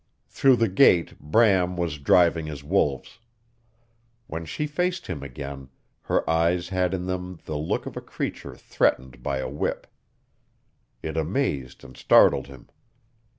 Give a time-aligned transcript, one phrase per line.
[0.25, 3.19] Through the gate Bram was driving his wolves.
[4.25, 5.69] When she faced him again,
[6.01, 9.85] her eyes had in them the look of a creature threatened by a whip.
[11.03, 12.69] It amazed and startled him.